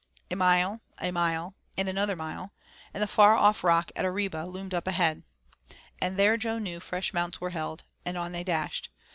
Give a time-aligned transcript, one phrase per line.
[0.31, 2.53] A mile a mile and another mile,
[2.91, 5.21] and the far off rock at Arriba loomed up ahead.
[6.01, 8.89] And there Jo knew fresh mounts were held, and on they dashed.